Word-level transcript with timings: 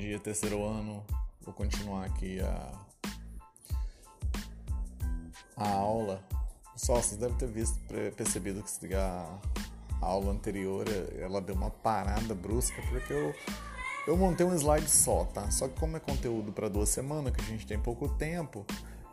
dia, 0.00 0.18
terceiro 0.18 0.64
ano. 0.64 1.04
Vou 1.42 1.52
continuar 1.52 2.06
aqui 2.06 2.40
a, 2.40 2.72
a 5.56 5.68
aula. 5.68 6.24
Só 6.74 6.94
vocês 6.94 7.20
devem 7.20 7.36
ter 7.36 7.48
visto, 7.48 7.78
percebido 8.16 8.62
que 8.62 8.94
a, 8.94 9.38
aula 10.00 10.32
anterior 10.32 10.86
ela 11.18 11.42
deu 11.42 11.54
uma 11.54 11.70
parada 11.70 12.34
brusca 12.34 12.80
porque 12.88 13.12
eu, 13.12 13.34
eu 14.06 14.16
montei 14.16 14.46
um 14.46 14.54
slide 14.54 14.88
só, 14.88 15.26
tá? 15.26 15.50
Só 15.50 15.68
que 15.68 15.78
como 15.78 15.98
é 15.98 16.00
conteúdo 16.00 16.50
para 16.50 16.68
duas 16.68 16.88
semanas, 16.88 17.34
que 17.34 17.42
a 17.42 17.44
gente 17.44 17.66
tem 17.66 17.78
pouco 17.78 18.08
tempo, 18.08 18.64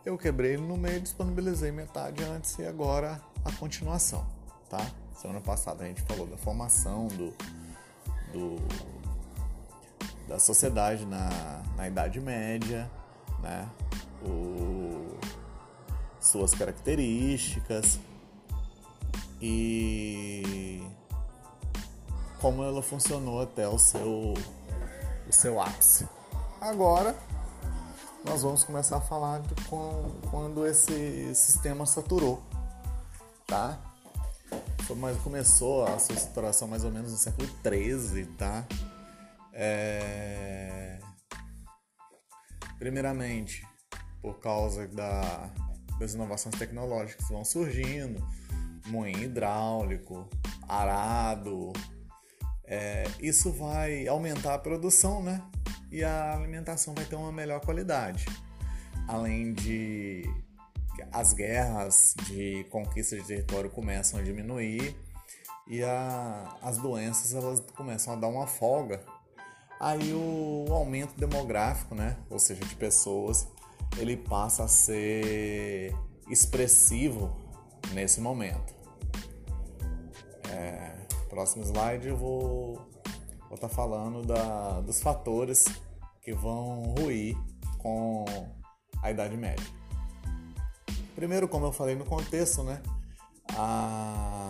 eu 0.06 0.16
quebrei 0.16 0.54
ele 0.54 0.62
no 0.62 0.78
meio, 0.78 0.98
disponibilizei 1.02 1.70
metade 1.70 2.24
antes 2.24 2.58
e 2.58 2.64
agora 2.64 3.20
a 3.44 3.52
continuação, 3.52 4.26
tá? 4.70 4.90
Semana 5.14 5.42
passada 5.42 5.84
a 5.84 5.86
gente 5.86 6.00
falou 6.02 6.26
da 6.26 6.38
formação 6.38 7.08
do, 7.08 7.34
do 8.32 8.97
da 10.28 10.38
sociedade 10.38 11.06
na, 11.06 11.62
na 11.76 11.88
Idade 11.88 12.20
Média, 12.20 12.88
né? 13.40 13.68
O, 14.22 15.16
suas 16.20 16.52
características 16.52 17.98
e 19.40 20.82
como 22.40 22.62
ela 22.62 22.82
funcionou 22.82 23.40
até 23.40 23.66
o 23.66 23.78
seu, 23.78 24.34
o 25.26 25.32
seu 25.32 25.60
ápice. 25.60 26.06
Agora 26.60 27.16
nós 28.24 28.42
vamos 28.42 28.64
começar 28.64 28.98
a 28.98 29.00
falar 29.00 29.40
de 29.40 29.54
quando 30.30 30.66
esse 30.66 31.34
sistema 31.34 31.86
saturou, 31.86 32.42
tá? 33.46 33.78
Mas 34.96 35.18
começou 35.18 35.84
a 35.84 35.98
sua 35.98 36.16
saturação 36.16 36.66
mais 36.66 36.82
ou 36.82 36.90
menos 36.90 37.12
no 37.12 37.18
século 37.18 37.46
XIII, 37.62 38.24
tá? 38.38 38.64
É... 39.60 41.00
Primeiramente, 42.78 43.66
por 44.22 44.38
causa 44.38 44.86
da, 44.86 45.52
das 45.98 46.14
inovações 46.14 46.54
tecnológicas 46.54 47.26
que 47.26 47.32
vão 47.32 47.44
surgindo, 47.44 48.24
moinho 48.86 49.24
hidráulico, 49.24 50.28
arado, 50.68 51.72
é, 52.64 53.04
isso 53.20 53.52
vai 53.52 54.06
aumentar 54.06 54.54
a 54.54 54.58
produção, 54.58 55.20
né? 55.20 55.42
E 55.90 56.04
a 56.04 56.34
alimentação 56.34 56.94
vai 56.94 57.04
ter 57.04 57.16
uma 57.16 57.32
melhor 57.32 57.60
qualidade. 57.60 58.26
Além 59.08 59.52
de 59.54 60.22
as 61.10 61.32
guerras 61.32 62.14
de 62.26 62.64
conquista 62.70 63.16
de 63.16 63.24
território 63.24 63.70
começam 63.70 64.20
a 64.20 64.22
diminuir 64.22 64.96
e 65.66 65.82
a, 65.82 66.56
as 66.62 66.78
doenças 66.78 67.34
elas 67.34 67.60
começam 67.76 68.12
a 68.12 68.16
dar 68.16 68.28
uma 68.28 68.46
folga 68.46 69.00
aí 69.80 70.12
o 70.12 70.66
aumento 70.72 71.14
demográfico, 71.16 71.94
né, 71.94 72.16
ou 72.28 72.38
seja, 72.38 72.64
de 72.64 72.74
pessoas, 72.74 73.46
ele 73.96 74.16
passa 74.16 74.64
a 74.64 74.68
ser 74.68 75.94
expressivo 76.28 77.30
nesse 77.92 78.20
momento. 78.20 78.74
É, 80.50 80.98
próximo 81.28 81.62
slide 81.64 82.08
eu 82.08 82.16
vou 82.16 82.88
estar 83.52 83.68
tá 83.68 83.68
falando 83.68 84.26
da, 84.26 84.80
dos 84.80 85.00
fatores 85.00 85.66
que 86.22 86.32
vão 86.32 86.94
ruir 86.98 87.36
com 87.78 88.24
a 89.02 89.10
Idade 89.10 89.36
Média. 89.36 89.64
Primeiro, 91.14 91.48
como 91.48 91.66
eu 91.66 91.72
falei 91.72 91.94
no 91.94 92.04
contexto, 92.04 92.62
né, 92.62 92.80
a 93.56 94.47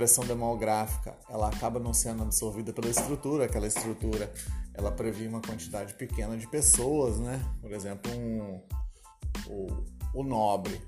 pressão 0.00 0.24
demográfica 0.24 1.14
ela 1.28 1.48
acaba 1.48 1.78
não 1.78 1.92
sendo 1.92 2.22
absorvida 2.22 2.72
pela 2.72 2.88
estrutura, 2.88 3.44
aquela 3.44 3.66
estrutura 3.66 4.32
ela 4.72 4.90
previa 4.90 5.28
uma 5.28 5.42
quantidade 5.42 5.92
pequena 5.92 6.38
de 6.38 6.46
pessoas, 6.46 7.18
né? 7.18 7.38
Por 7.60 7.70
exemplo, 7.70 8.10
um, 8.10 8.62
o, 9.46 9.66
o 10.14 10.22
nobre. 10.22 10.80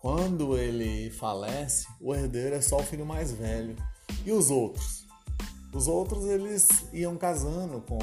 Quando 0.00 0.56
ele 0.56 1.10
falece, 1.10 1.84
o 2.00 2.14
herdeiro 2.14 2.54
é 2.54 2.60
só 2.60 2.76
o 2.76 2.84
filho 2.84 3.04
mais 3.04 3.32
velho. 3.32 3.74
E 4.24 4.30
os 4.30 4.50
outros? 4.50 5.04
Os 5.74 5.88
outros 5.88 6.24
eles 6.26 6.68
iam 6.92 7.16
casando 7.16 7.80
com 7.80 7.98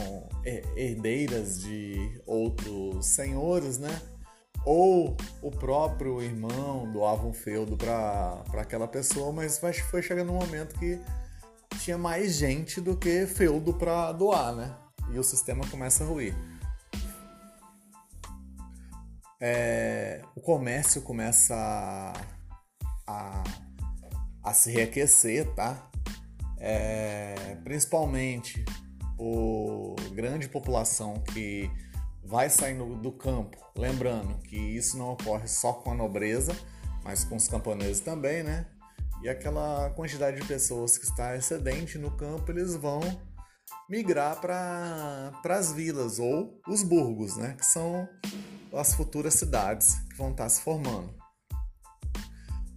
herdeiras 0.75 1.61
de 1.61 2.21
outros 2.25 3.05
senhores, 3.05 3.77
né? 3.77 4.01
Ou 4.65 5.15
o 5.41 5.51
próprio 5.51 6.21
irmão 6.21 6.91
doava 6.91 7.25
um 7.25 7.33
feudo 7.33 7.77
para 7.77 8.43
aquela 8.53 8.87
pessoa, 8.87 9.31
mas 9.31 9.59
foi 9.89 10.01
chegando 10.01 10.31
um 10.31 10.39
momento 10.39 10.77
que 10.77 10.99
tinha 11.79 11.97
mais 11.97 12.35
gente 12.35 12.81
do 12.81 12.97
que 12.97 13.25
feudo 13.25 13.73
para 13.73 14.11
doar, 14.11 14.55
né? 14.55 14.75
E 15.11 15.17
o 15.17 15.23
sistema 15.23 15.65
começa 15.67 16.03
a 16.03 16.07
ruir. 16.07 16.35
É, 19.41 20.21
o 20.35 20.41
comércio 20.41 21.01
começa 21.01 21.55
a, 21.55 22.13
a, 23.07 23.43
a 24.43 24.53
se 24.53 24.71
reaquecer, 24.71 25.49
tá? 25.55 25.89
É, 26.57 27.57
principalmente 27.63 28.65
por 29.15 29.95
grande 30.11 30.49
população 30.49 31.15
que 31.33 31.71
vai 32.23 32.49
saindo 32.49 32.95
do 32.95 33.11
campo. 33.11 33.57
Lembrando 33.75 34.37
que 34.43 34.55
isso 34.55 34.97
não 34.97 35.11
ocorre 35.11 35.47
só 35.47 35.73
com 35.73 35.91
a 35.91 35.95
nobreza, 35.95 36.55
mas 37.03 37.23
com 37.23 37.35
os 37.35 37.47
camponeses 37.47 37.99
também, 37.99 38.43
né? 38.43 38.65
E 39.21 39.29
aquela 39.29 39.89
quantidade 39.91 40.39
de 40.39 40.47
pessoas 40.47 40.97
que 40.97 41.05
está 41.05 41.35
excedente 41.35 41.97
no 41.97 42.11
campo, 42.11 42.51
eles 42.51 42.75
vão 42.75 43.01
migrar 43.89 44.39
para 44.39 45.33
as 45.45 45.73
vilas 45.73 46.19
ou 46.19 46.61
os 46.67 46.83
burgos, 46.83 47.35
né? 47.35 47.55
Que 47.57 47.65
são 47.65 48.07
as 48.73 48.93
futuras 48.93 49.33
cidades 49.33 49.95
que 50.09 50.15
vão 50.15 50.31
estar 50.31 50.47
se 50.47 50.61
formando. 50.61 51.13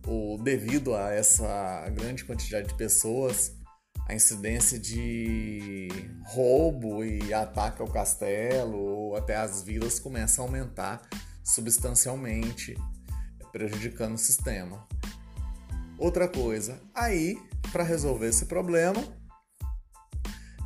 O, 0.07 0.37
devido 0.43 0.95
a 0.95 1.13
essa 1.13 1.89
grande 1.91 2.25
quantidade 2.25 2.69
de 2.69 2.75
pessoas, 2.75 3.53
a 4.13 4.15
incidência 4.15 4.79
de 4.79 5.89
roubo 6.27 7.03
e 7.03 7.33
ataque 7.33 7.81
ao 7.81 7.89
castelo 7.89 8.79
ou 8.79 9.17
até 9.17 9.37
as 9.37 9.63
vilas 9.63 9.99
começa 9.99 10.41
a 10.41 10.45
aumentar 10.45 11.01
substancialmente, 11.43 12.77
prejudicando 13.51 14.15
o 14.15 14.19
sistema. 14.19 14.87
Outra 15.99 16.29
coisa, 16.29 16.79
aí, 16.95 17.39
para 17.73 17.83
resolver 17.83 18.29
esse 18.29 18.45
problema, 18.45 19.03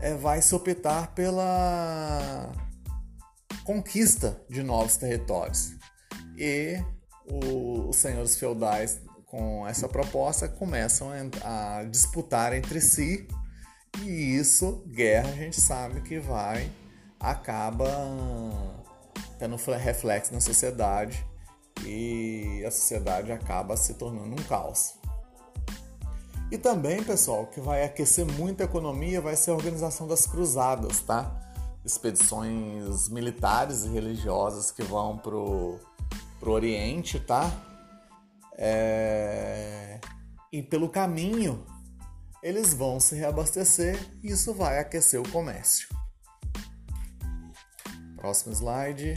é, 0.01 0.15
vai 0.15 0.43
se 0.43 0.53
optar 0.53 1.15
pela 1.15 2.53
conquista 3.63 4.41
de 4.51 4.63
novos 4.63 4.97
territórios. 4.97 5.73
E 6.37 6.83
o, 7.25 7.91
os 7.91 7.97
senhores 7.97 8.37
feudais 8.37 9.01
com 9.27 9.67
essa 9.67 9.89
proposta 9.89 10.49
começam 10.49 11.11
a 11.45 11.85
disputar 11.85 12.53
entre 12.53 12.81
si 12.81 13.27
e 14.03 14.37
isso, 14.37 14.83
guerra, 14.87 15.31
a 15.31 15.35
gente 15.35 15.61
sabe 15.61 16.01
que 16.03 16.19
vai, 16.19 16.71
acaba 17.19 17.87
tendo 19.39 19.57
reflexo 19.57 20.33
na 20.35 20.41
sociedade 20.41 21.27
e 21.85 22.63
a 22.67 22.71
sociedade 22.71 23.33
acaba 23.33 23.77
se 23.77 23.95
tornando 23.95 24.33
um 24.33 24.45
caos. 24.45 24.95
E 26.51 26.59
também, 26.59 27.03
pessoal, 27.03 27.47
que 27.47 27.61
vai 27.61 27.85
aquecer 27.85 28.25
muito 28.25 28.61
a 28.61 28.65
economia 28.65 29.21
vai 29.21 29.35
ser 29.35 29.51
a 29.51 29.55
organização 29.55 30.07
das 30.07 30.27
cruzadas, 30.27 31.01
tá? 31.01 31.35
Expedições 31.85 33.09
militares 33.09 33.85
e 33.85 33.89
religiosas 33.89 34.71
que 34.71 34.83
vão 34.83 35.19
pro, 35.19 35.81
pro 36.39 36.53
Oriente, 36.53 37.19
tá? 37.19 37.51
É... 38.57 40.01
E 40.53 40.63
pelo 40.63 40.89
caminho 40.89 41.65
eles 42.43 42.73
vão 42.73 43.01
se 43.01 43.17
reabastecer 43.17 43.99
e 44.23 44.29
isso 44.29 44.55
vai 44.55 44.79
aquecer 44.79 45.21
o 45.21 45.29
comércio. 45.31 45.89
Próximo 48.17 48.53
slide. 48.55 49.15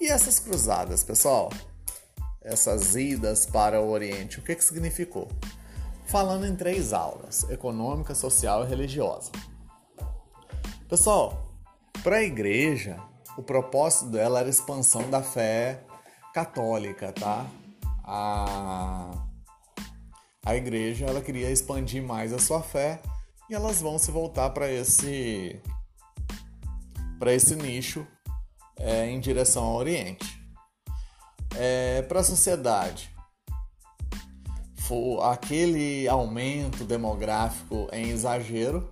E 0.00 0.08
essas 0.08 0.40
cruzadas, 0.40 1.04
pessoal? 1.04 1.50
Essas 2.42 2.96
idas 2.96 3.46
para 3.46 3.80
o 3.80 3.90
Oriente, 3.90 4.40
o 4.40 4.42
que, 4.42 4.56
que 4.56 4.64
significou? 4.64 5.28
Falando 6.06 6.44
em 6.44 6.56
três 6.56 6.92
aulas: 6.92 7.48
econômica, 7.50 8.14
social 8.14 8.64
e 8.64 8.68
religiosa. 8.68 9.30
Pessoal, 10.88 11.54
para 12.02 12.16
a 12.16 12.22
igreja, 12.24 13.00
o 13.36 13.42
propósito 13.44 14.10
dela 14.10 14.40
era 14.40 14.48
a 14.48 14.50
expansão 14.50 15.08
da 15.08 15.22
fé 15.22 15.84
católica, 16.32 17.12
tá? 17.12 17.46
A, 18.04 19.26
a 20.44 20.56
igreja 20.56 21.06
ela 21.06 21.20
queria 21.20 21.50
expandir 21.50 22.02
mais 22.02 22.32
a 22.32 22.38
sua 22.38 22.62
fé 22.62 23.00
e 23.48 23.54
elas 23.54 23.80
vão 23.80 23.98
se 23.98 24.10
voltar 24.10 24.50
para 24.50 24.70
esse 24.70 25.60
para 27.18 27.34
esse 27.34 27.54
nicho 27.54 28.06
é, 28.78 29.06
em 29.10 29.20
direção 29.20 29.64
ao 29.64 29.76
Oriente. 29.76 30.40
É, 31.54 32.02
para 32.02 32.20
a 32.20 32.24
sociedade, 32.24 33.14
for 34.76 35.22
aquele 35.22 36.08
aumento 36.08 36.84
demográfico 36.84 37.88
em 37.92 38.08
exagero 38.08 38.88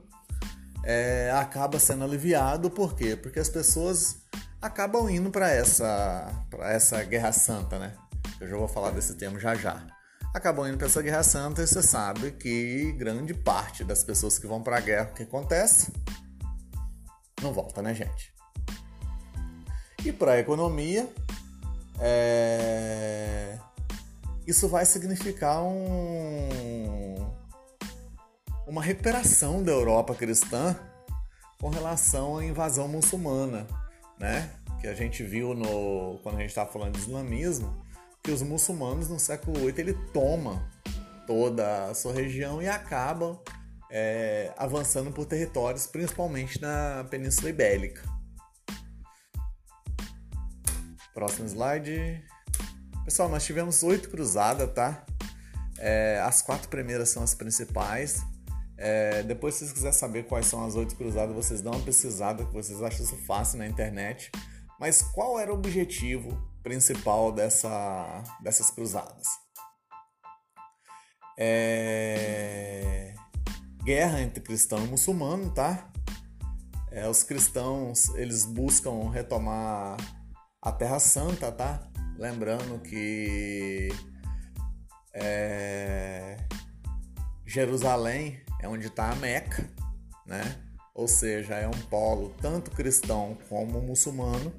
é, 0.85 1.31
acaba 1.33 1.79
sendo 1.79 2.05
aliviado, 2.05 2.71
por 2.71 2.95
quê? 2.95 3.17
Porque 3.17 3.39
as 3.39 3.49
pessoas 3.49 4.17
acabam 4.61 5.09
indo 5.09 5.31
para 5.31 5.51
essa, 5.51 6.47
essa 6.61 7.03
Guerra 7.05 7.33
Santa, 7.33 7.79
né? 7.79 7.95
Eu 8.41 8.49
já 8.49 8.57
vou 8.57 8.69
falar 8.69 8.91
desse 8.91 9.15
termo 9.15 9.39
já 9.39 9.55
já. 9.55 9.87
Acabam 10.35 10.69
indo 10.69 10.77
para 10.77 10.87
essa 10.87 11.01
Guerra 11.01 11.23
Santa 11.23 11.63
e 11.63 11.67
você 11.67 11.83
sabe 11.83 12.33
que 12.33 12.93
grande 12.93 13.33
parte 13.33 13.83
das 13.83 14.05
pessoas 14.05 14.39
que 14.39 14.47
vão 14.47 14.63
para 14.63 14.77
a 14.77 14.81
guerra, 14.81 15.11
o 15.11 15.15
que 15.15 15.23
acontece? 15.23 15.93
Não 17.43 17.53
volta, 17.53 17.81
né, 17.81 17.95
gente? 17.95 18.35
E 20.05 20.13
para 20.13 20.33
a 20.33 20.39
economia, 20.39 21.09
é... 22.01 23.59
isso 24.47 24.69
vai 24.69 24.85
significar 24.85 25.63
um... 25.63 27.15
uma 28.67 28.83
recuperação 28.83 29.63
da 29.63 29.73
Europa 29.73 30.15
cristã 30.15 30.77
com 31.61 31.71
relação 31.71 32.37
à 32.37 32.45
invasão 32.45 32.87
muçulmana, 32.87 33.67
né? 34.19 34.51
Que 34.81 34.87
a 34.87 34.95
gente 34.95 35.23
viu 35.23 35.55
no 35.55 36.19
quando 36.23 36.37
a 36.37 36.41
gente 36.41 36.51
estava 36.51 36.71
falando 36.71 36.95
de 36.95 37.01
islamismo, 37.01 37.85
que 38.23 38.31
os 38.31 38.43
muçulmanos 38.43 39.09
no 39.09 39.19
século 39.19 39.59
VIII 39.59 39.75
ele 39.79 39.95
toma 40.13 40.69
toda 41.27 41.87
a 41.87 41.95
sua 41.95 42.13
região 42.13 42.63
e 42.63 42.69
acabam 42.69 43.39
é, 43.91 44.53
avançando 44.57 45.11
por 45.13 45.27
territórios, 45.27 45.87
principalmente 45.87 46.61
na 46.61 47.07
Península 47.11 47.51
Ibérica. 47.51 48.03
Próximo 51.15 51.47
slide. 51.49 52.25
Pessoal, 53.05 53.29
nós 53.29 53.45
tivemos 53.45 53.83
oito 53.83 54.11
cruzadas, 54.11 54.73
tá? 54.73 55.05
É, 55.79 56.21
as 56.25 56.43
quatro 56.43 56.69
primeiras 56.69 57.09
são 57.09 57.23
as 57.23 57.35
principais. 57.35 58.23
É, 58.81 59.25
depois, 59.25 59.55
se 59.55 59.61
vocês 59.61 59.73
quiserem 59.73 59.99
saber 59.99 60.27
quais 60.27 60.47
são 60.47 60.65
as 60.65 60.77
oito 60.77 60.95
cruzadas, 60.95 61.35
vocês 61.35 61.61
dão 61.61 61.73
uma 61.73 61.85
pesquisada, 61.85 62.45
que 62.45 62.53
vocês 62.53 62.81
acham 62.81 63.05
isso 63.05 63.17
fácil 63.27 63.59
na 63.59 63.67
internet. 63.67 64.31
Mas 64.79 65.03
qual 65.03 65.37
era 65.39 65.53
o 65.53 65.57
objetivo 65.57 66.41
principal 66.63 67.33
dessa, 67.33 68.23
dessas 68.41 68.71
cruzadas? 68.71 69.27
É... 71.37 73.15
Guerra 73.83 74.21
entre 74.21 74.41
cristão 74.41 74.85
e 74.85 74.87
muçulmano, 74.87 75.51
tá? 75.51 75.91
É, 76.93 77.09
os 77.09 77.25
cristãos 77.25 78.09
eles 78.15 78.45
buscam 78.45 79.11
retomar 79.11 79.97
a 80.63 80.71
Terra 80.71 81.01
Santa, 81.01 81.51
tá? 81.51 81.91
Lembrando 82.17 82.81
que 82.81 83.89
é... 85.13 86.37
Jerusalém 87.45 88.41
é 88.61 88.69
onde 88.69 88.87
está 88.87 89.11
a 89.11 89.17
Meca, 89.17 89.69
né? 90.27 90.43
Ou 90.95 91.07
seja, 91.07 91.55
é 91.55 91.69
um 91.69 91.81
polo 91.89 92.35
tanto 92.41 92.71
cristão 92.73 93.39
como 93.49 93.81
muçulmano. 93.81 94.53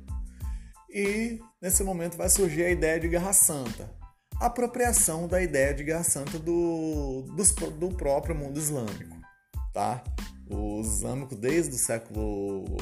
E 0.89 1.39
nesse 1.61 1.83
momento 1.83 2.17
vai 2.17 2.29
surgir 2.29 2.63
a 2.63 2.71
ideia 2.71 2.99
de 2.99 3.07
Guerra 3.07 3.33
Santa, 3.33 3.91
apropriação 4.39 5.27
da 5.27 5.41
ideia 5.41 5.73
de 5.73 5.83
Guerra 5.83 6.03
Santa 6.03 6.39
do, 6.39 7.23
do, 7.23 7.71
do 7.71 7.89
próprio 7.89 8.33
mundo 8.33 8.57
islâmico, 8.57 9.15
tá? 9.73 10.03
Os 10.49 10.87
islâmicos 10.97 11.37
desde 11.37 11.75
o 11.75 11.77
século 11.77 12.77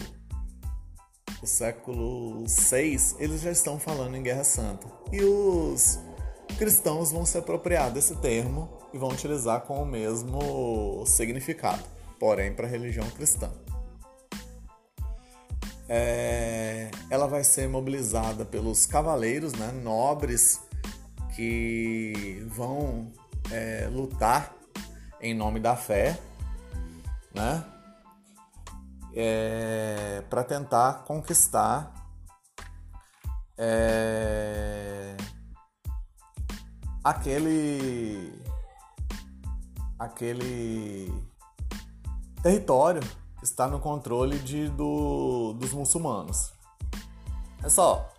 o 1.41 1.45
século 1.45 2.47
6 2.47 3.17
eles 3.19 3.41
já 3.41 3.51
estão 3.51 3.79
falando 3.79 4.15
em 4.15 4.23
Guerra 4.23 4.43
Santa 4.43 4.87
e 5.11 5.21
os 5.21 5.99
cristãos 6.57 7.11
vão 7.11 7.25
se 7.25 7.38
apropriar 7.38 7.91
desse 7.91 8.15
termo 8.15 8.69
e 8.94 8.97
vão 8.97 9.09
utilizar 9.09 9.61
com 9.61 9.81
o 9.81 9.85
mesmo 9.85 11.03
significado, 11.05 11.83
porém 12.19 12.53
para 12.53 12.67
a 12.67 12.69
religião 12.69 13.07
cristã. 13.11 13.51
É, 15.89 16.91
ela 17.09 17.27
vai 17.27 17.44
ser 17.44 17.69
mobilizada 17.69 18.44
pelos 18.44 18.85
cavaleiros, 18.85 19.53
né, 19.53 19.71
nobres 19.71 20.59
que 21.35 22.45
vão 22.49 23.11
é, 23.51 23.88
lutar 23.91 24.53
em 25.21 25.33
nome 25.33 25.59
da 25.59 25.75
fé, 25.75 26.19
né, 27.33 27.63
é, 29.15 30.23
para 30.29 30.44
tentar 30.44 31.05
conquistar 31.05 31.94
é, 33.57 35.15
aquele 37.03 38.33
aquele 39.99 41.11
território 42.41 43.01
está 43.41 43.67
no 43.67 43.79
controle 43.79 44.39
de, 44.39 44.69
do, 44.69 45.53
dos 45.53 45.73
muçulmanos. 45.73 46.51
É 47.63 47.69
só 47.69 48.09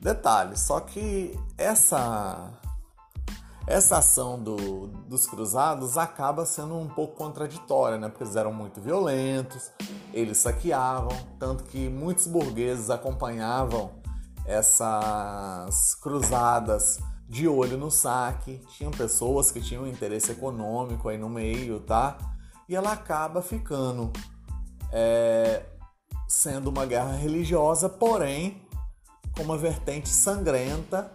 detalhe, 0.00 0.56
só 0.56 0.80
que 0.80 1.38
essa 1.58 2.50
essa 3.66 3.98
ação 3.98 4.42
do, 4.42 4.88
dos 5.06 5.26
cruzados 5.26 5.96
acaba 5.96 6.44
sendo 6.44 6.76
um 6.76 6.88
pouco 6.88 7.14
contraditória, 7.14 7.98
né? 7.98 8.08
Porque 8.08 8.24
eles 8.24 8.34
eram 8.34 8.52
muito 8.52 8.80
violentos, 8.80 9.70
eles 10.12 10.38
saqueavam, 10.38 11.16
tanto 11.38 11.64
que 11.64 11.88
muitos 11.88 12.26
burgueses 12.26 12.90
acompanhavam 12.90 13.92
essas 14.44 15.94
cruzadas 15.94 16.98
de 17.30 17.46
olho 17.46 17.78
no 17.78 17.92
saque, 17.92 18.60
tinham 18.76 18.90
pessoas 18.90 19.52
que 19.52 19.60
tinham 19.60 19.86
interesse 19.86 20.32
econômico 20.32 21.08
aí 21.08 21.16
no 21.16 21.28
meio, 21.28 21.78
tá? 21.78 22.18
E 22.68 22.74
ela 22.74 22.90
acaba 22.90 23.40
ficando 23.40 24.12
é, 24.92 25.64
sendo 26.26 26.70
uma 26.70 26.84
guerra 26.84 27.12
religiosa, 27.12 27.88
porém 27.88 28.66
com 29.36 29.44
uma 29.44 29.56
vertente 29.56 30.08
sangrenta 30.08 31.12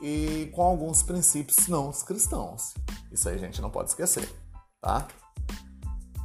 e 0.00 0.50
com 0.54 0.62
alguns 0.62 1.02
princípios 1.02 1.68
não 1.68 1.92
cristãos. 1.92 2.72
Isso 3.12 3.28
aí 3.28 3.34
a 3.34 3.38
gente 3.38 3.60
não 3.60 3.68
pode 3.68 3.90
esquecer, 3.90 4.34
tá? 4.80 5.06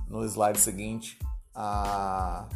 No 0.07 0.23
slide 0.23 0.61
seguinte, 0.61 1.19
a 1.53 2.47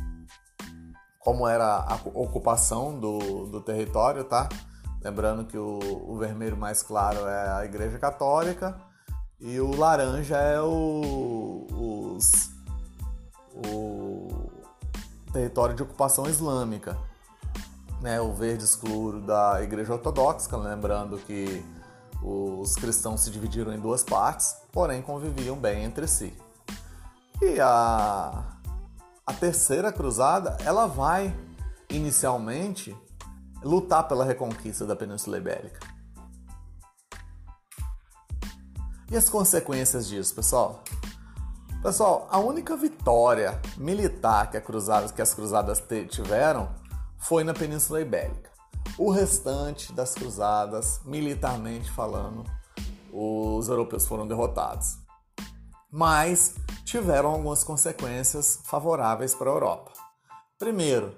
como 1.20 1.46
era 1.46 1.80
a 1.80 1.96
ocupação 2.14 2.98
do, 2.98 3.48
do 3.48 3.60
território, 3.60 4.24
tá? 4.24 4.48
Lembrando 5.02 5.46
que 5.46 5.58
o, 5.58 5.80
o 6.08 6.18
vermelho 6.18 6.58
mais 6.58 6.84
claro 6.84 7.20
é 7.28 7.52
a 7.52 7.66
Igreja 7.66 7.98
Católica 7.98 8.76
e 9.40 9.60
o 9.60 9.74
laranja 9.76 10.36
é 10.36 10.60
o, 10.62 11.66
os, 11.72 12.52
o 13.54 14.52
território 15.32 15.74
de 15.74 15.84
ocupação 15.84 16.28
islâmica. 16.28 16.98
Né? 18.02 18.20
O 18.20 18.34
verde 18.34 18.66
escuro 18.66 19.22
da 19.22 19.62
Igreja 19.64 19.94
Ortodoxa, 19.94 20.56
lembrando 20.58 21.18
que 21.20 21.64
os 22.22 22.76
cristãos 22.76 23.22
se 23.22 23.32
dividiram 23.32 23.74
em 23.74 23.80
duas 23.80 24.04
partes, 24.04 24.58
porém 24.72 25.02
conviviam 25.02 25.56
bem 25.56 25.84
entre 25.86 26.08
si. 26.08 26.34
E 27.42 27.60
a, 27.62 28.44
a 29.26 29.34
terceira 29.34 29.94
cruzada, 29.94 30.58
ela 30.66 30.86
vai 30.86 31.34
inicialmente 31.90 32.96
lutar 33.64 34.08
pela 34.08 34.26
reconquista 34.26 34.86
da 34.86 34.96
Península 34.96 35.38
Ibérica. 35.38 35.80
E 39.12 39.18
as 39.18 39.28
consequências 39.28 40.08
disso, 40.08 40.36
pessoal? 40.36 40.84
Pessoal, 41.82 42.28
a 42.30 42.38
única 42.40 42.76
vitória 42.76 43.60
militar 43.78 44.52
que, 44.52 44.60
cruzadas, 44.60 45.12
que 45.12 45.22
as 45.22 45.34
cruzadas 45.34 45.82
tiveram 46.10 46.70
foi 47.18 47.44
na 47.44 47.54
Península 47.54 48.02
Ibérica. 48.02 48.50
O 48.98 49.10
restante 49.10 49.94
das 49.94 50.14
cruzadas, 50.14 51.00
militarmente 51.06 51.90
falando, 51.90 52.44
os 53.12 53.68
europeus 53.68 54.06
foram 54.06 54.28
derrotados. 54.28 54.98
Mas 55.92 56.56
tiveram 56.84 57.32
algumas 57.32 57.64
consequências 57.64 58.60
favoráveis 58.66 59.34
para 59.34 59.50
a 59.50 59.54
Europa. 59.54 59.92
Primeiro, 60.58 61.18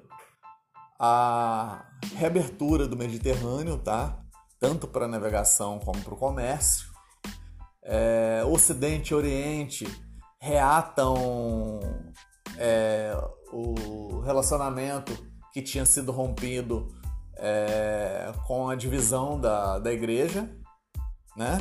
a 0.99 1.83
reabertura 2.15 2.87
do 2.87 2.97
Mediterrâneo, 2.97 3.77
tá? 3.77 4.19
Tanto 4.59 4.87
para 4.87 5.07
navegação 5.07 5.79
como 5.79 6.01
para 6.01 6.13
o 6.13 6.17
comércio. 6.17 6.89
É, 7.83 8.43
Ocidente 8.45 9.11
e 9.11 9.15
Oriente 9.15 9.87
reatam 10.39 11.79
é, 12.57 13.15
o 13.51 14.19
relacionamento 14.21 15.17
que 15.51 15.61
tinha 15.61 15.85
sido 15.85 16.11
rompido 16.11 16.87
é, 17.35 18.31
com 18.45 18.69
a 18.69 18.75
divisão 18.75 19.39
da, 19.39 19.79
da 19.79 19.91
igreja, 19.91 20.49
né? 21.35 21.59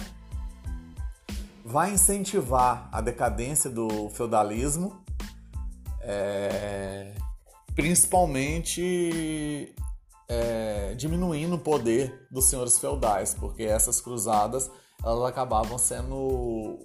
Vai 1.65 1.93
incentivar 1.93 2.89
a 2.93 3.01
decadência 3.01 3.71
do 3.71 4.11
feudalismo, 4.11 5.03
é, 6.01 7.15
principalmente 7.75 9.75
é, 10.31 10.95
diminuindo 10.95 11.57
o 11.57 11.59
poder 11.59 12.27
dos 12.31 12.45
senhores 12.45 12.79
feudais, 12.79 13.35
porque 13.35 13.65
essas 13.65 14.01
cruzadas 14.01 14.71
elas 15.05 15.29
acabavam 15.29 15.77
sendo 15.77 16.79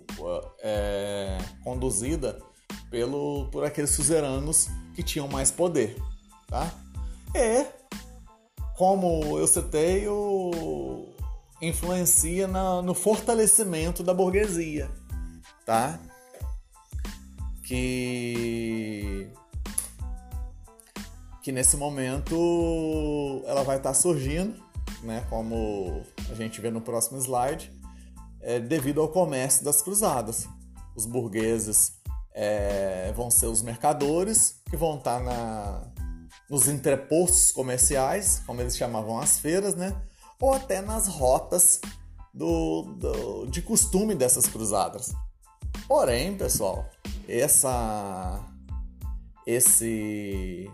é, 0.62 1.38
conduzidas 1.64 2.42
pelo, 2.90 3.48
por 3.52 3.64
aqueles 3.64 3.92
suzeranos 3.92 4.68
que 4.96 5.04
tinham 5.04 5.28
mais 5.28 5.52
poder, 5.52 5.96
tá? 6.48 6.74
E, 7.36 7.66
como 8.76 9.38
eu 9.38 9.46
citei, 9.46 10.08
o, 10.08 11.14
influencia 11.62 12.48
na, 12.48 12.82
no 12.82 12.96
fortalecimento 12.96 14.02
da 14.02 14.14
burguesia, 14.14 14.90
tá? 15.66 16.00
Que 17.64 19.30
que 21.46 21.52
nesse 21.52 21.78
momento 21.78 23.44
ela 23.46 23.62
vai 23.62 23.78
estar 23.78 23.94
surgindo, 23.94 24.60
né, 25.04 25.24
como 25.30 26.02
a 26.28 26.34
gente 26.34 26.60
vê 26.60 26.72
no 26.72 26.82
próximo 26.82 27.20
slide, 27.20 27.72
é, 28.42 28.60
devido 28.60 29.00
ao 29.00 29.10
comércio 29.10 29.64
das 29.64 29.80
cruzadas. 29.80 30.48
Os 30.96 31.06
burgueses 31.06 32.00
é, 32.34 33.14
vão 33.16 33.30
ser 33.30 33.46
os 33.46 33.62
mercadores 33.62 34.60
que 34.68 34.76
vão 34.76 34.98
estar 34.98 35.20
na, 35.20 35.84
nos 36.50 36.68
entrepostos 36.68 37.52
comerciais, 37.52 38.42
como 38.48 38.60
eles 38.60 38.76
chamavam 38.76 39.20
as 39.20 39.38
feiras, 39.38 39.76
né? 39.76 39.96
ou 40.42 40.52
até 40.52 40.82
nas 40.82 41.08
rotas 41.08 41.80
do, 42.34 42.82
do, 42.98 43.46
de 43.46 43.62
costume 43.62 44.16
dessas 44.16 44.48
cruzadas. 44.48 45.14
Porém, 45.88 46.36
pessoal, 46.36 46.90
essa, 47.28 48.44
esse 49.46 50.72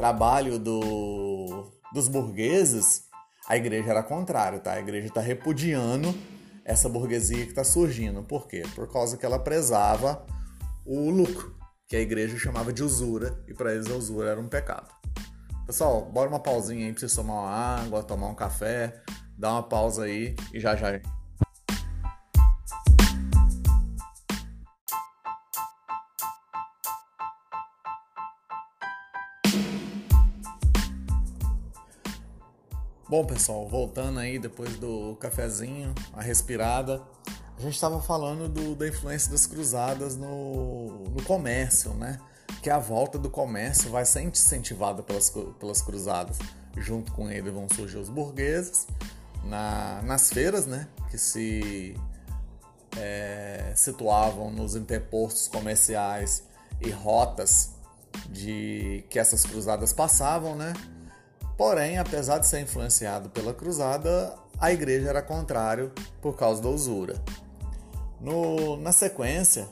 trabalho 0.00 0.58
do, 0.58 1.70
dos 1.92 2.08
burgueses, 2.08 3.02
a 3.46 3.54
igreja 3.54 3.90
era 3.90 4.02
contrário, 4.02 4.58
tá? 4.58 4.72
A 4.72 4.80
igreja 4.80 5.08
está 5.08 5.20
repudiando 5.20 6.14
essa 6.64 6.88
burguesia 6.88 7.44
que 7.44 7.50
está 7.50 7.62
surgindo. 7.62 8.22
Por 8.22 8.48
quê? 8.48 8.62
Por 8.74 8.90
causa 8.90 9.18
que 9.18 9.26
ela 9.26 9.38
prezava 9.38 10.24
o 10.86 11.10
lucro, 11.10 11.54
que 11.86 11.96
a 11.96 12.00
igreja 12.00 12.38
chamava 12.38 12.72
de 12.72 12.82
usura, 12.82 13.44
e 13.46 13.52
para 13.52 13.74
eles 13.74 13.90
a 13.90 13.94
usura 13.94 14.30
era 14.30 14.40
um 14.40 14.48
pecado. 14.48 14.88
Pessoal, 15.66 16.10
bora 16.10 16.30
uma 16.30 16.40
pausinha 16.40 16.86
aí 16.86 16.92
pra 16.92 17.00
vocês 17.00 17.14
tomar 17.14 17.34
uma 17.34 17.50
água, 17.50 18.02
tomar 18.02 18.28
um 18.28 18.34
café, 18.34 19.02
dá 19.36 19.52
uma 19.52 19.62
pausa 19.62 20.04
aí 20.04 20.34
e 20.54 20.58
já 20.58 20.74
já. 20.74 20.98
Bom, 33.10 33.24
pessoal, 33.24 33.66
voltando 33.66 34.20
aí 34.20 34.38
depois 34.38 34.76
do 34.76 35.16
cafezinho, 35.16 35.92
a 36.12 36.22
respirada, 36.22 37.02
a 37.58 37.60
gente 37.60 37.74
estava 37.74 38.00
falando 38.00 38.48
do, 38.48 38.76
da 38.76 38.86
influência 38.86 39.32
das 39.32 39.48
cruzadas 39.48 40.16
no, 40.16 41.06
no 41.08 41.20
comércio, 41.24 41.92
né? 41.94 42.20
que 42.62 42.70
a 42.70 42.78
volta 42.78 43.18
do 43.18 43.28
comércio 43.28 43.90
vai 43.90 44.04
ser 44.04 44.22
incentivada 44.22 45.02
pelas, 45.02 45.28
pelas 45.58 45.82
cruzadas. 45.82 46.38
Junto 46.76 47.10
com 47.10 47.28
ele 47.28 47.50
vão 47.50 47.66
surgir 47.68 47.96
os 47.96 48.08
burgueses 48.08 48.86
na, 49.42 50.00
nas 50.02 50.30
feiras, 50.32 50.66
né, 50.66 50.86
que 51.10 51.18
se 51.18 51.96
é, 52.96 53.72
situavam 53.74 54.52
nos 54.52 54.76
interpostos 54.76 55.48
comerciais 55.48 56.44
e 56.80 56.90
rotas 56.90 57.72
de 58.28 59.04
que 59.10 59.18
essas 59.18 59.44
cruzadas 59.44 59.92
passavam, 59.92 60.54
né? 60.54 60.72
Porém, 61.60 61.98
apesar 61.98 62.38
de 62.38 62.46
ser 62.46 62.62
influenciado 62.62 63.28
pela 63.28 63.52
cruzada, 63.52 64.34
a 64.58 64.72
igreja 64.72 65.10
era 65.10 65.20
contrário 65.20 65.92
por 66.22 66.34
causa 66.34 66.62
da 66.62 66.70
usura. 66.70 67.22
No, 68.18 68.78
na 68.78 68.92
sequência, 68.92 69.68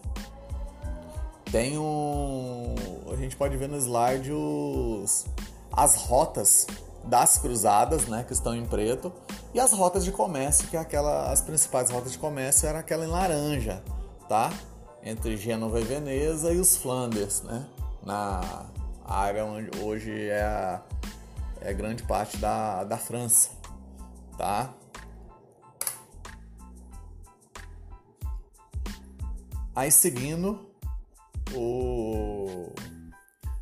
tem 1.51 1.79
um. 1.79 2.75
A 3.11 3.17
gente 3.17 3.35
pode 3.35 3.57
ver 3.57 3.71
no 3.71 3.79
slide 3.79 4.31
os, 4.31 5.25
as 5.73 5.95
rotas 5.95 6.67
das 7.05 7.39
cruzadas, 7.39 8.07
né, 8.07 8.23
que 8.23 8.35
estão 8.35 8.55
em 8.55 8.67
preto, 8.67 9.11
e 9.55 9.59
as 9.59 9.73
rotas 9.73 10.05
de 10.05 10.13
comércio, 10.13 10.69
que 10.69 10.77
é 10.77 10.81
aquela, 10.81 11.33
as 11.33 11.41
principais 11.41 11.89
rotas 11.89 12.13
de 12.13 12.19
comércio 12.19 12.69
eram 12.69 12.81
aquela 12.81 13.07
em 13.07 13.09
laranja, 13.09 13.83
tá? 14.29 14.53
Entre 15.03 15.39
Gênova 15.39 15.81
e 15.81 15.85
Veneza 15.85 16.53
e 16.53 16.59
os 16.59 16.77
Flanders, 16.77 17.41
né? 17.41 17.65
Na 18.05 18.67
área 19.07 19.43
onde 19.47 19.71
hoje 19.83 20.29
é, 20.29 20.43
a, 20.43 20.83
é 21.61 21.73
grande 21.73 22.03
parte 22.03 22.37
da, 22.37 22.85
da 22.85 22.97
França, 22.97 23.51
tá? 24.37 24.75
Aí 29.75 29.91
seguindo, 29.91 30.69
o, 31.55 32.73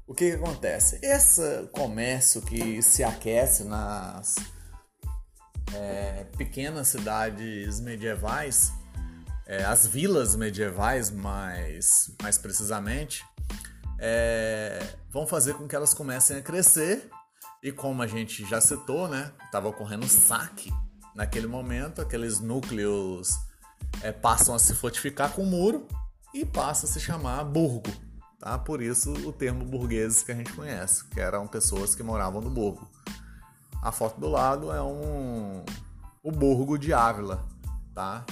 o 0.07 0.15
que, 0.15 0.31
que 0.31 0.37
acontece? 0.37 0.99
Esse 1.03 1.69
comércio 1.73 2.41
que 2.41 2.83
se 2.83 3.05
aquece 3.05 3.65
nas 3.65 4.37
é, 5.75 6.25
pequenas 6.37 6.89
cidades 6.89 7.81
medievais, 7.81 8.73
é, 9.47 9.65
as 9.65 9.87
vilas 9.87 10.35
medievais 10.35 11.11
mais, 11.11 12.11
mais 12.23 12.39
precisamente, 12.39 13.25
é, 13.99 14.81
vão 15.11 15.27
fazer 15.27 15.55
com 15.55 15.69
que 15.69 15.77
elas 15.77 15.93
comecem 15.93 16.39
a 16.39 16.43
crescer 16.43 17.11
e 17.67 17.73
como 17.73 18.01
a 18.01 18.07
gente 18.07 18.49
já 18.49 18.61
citou, 18.61 19.09
né, 19.09 19.33
estava 19.45 19.67
ocorrendo 19.67 20.07
saque 20.07 20.73
naquele 21.17 21.49
momento, 21.49 22.01
aqueles 22.01 22.39
núcleos 22.39 23.37
é, 24.03 24.13
passam 24.13 24.55
a 24.55 24.59
se 24.61 24.73
fortificar 24.73 25.33
com 25.33 25.43
o 25.43 25.47
muro 25.47 25.85
e 26.33 26.47
passa 26.47 26.87
a 26.87 26.89
se 26.89 27.01
chamar 27.01 27.43
burgo. 27.43 27.91
Tá? 28.39 28.57
Por 28.57 28.81
isso 28.81 29.13
o 29.27 29.33
termo 29.33 29.65
burgueses 29.65 30.23
que 30.23 30.31
a 30.31 30.37
gente 30.37 30.53
conhece, 30.53 31.09
que 31.09 31.19
eram 31.19 31.49
pessoas 31.49 31.93
que 31.93 32.05
moravam 32.05 32.41
no 32.41 32.51
burgo. 32.51 32.89
A 33.83 33.91
foto 33.91 34.21
do 34.21 34.29
lado 34.29 34.71
é 34.71 34.81
um 34.81 35.65
o 36.23 36.31
burgo 36.31 36.79
de 36.79 36.93
Ávila, 36.93 37.45
tá? 37.93 38.25